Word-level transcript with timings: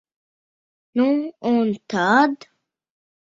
Nu 0.97 1.05
un 1.51 1.67
tad? 1.91 2.33